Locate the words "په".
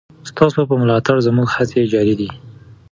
0.69-0.75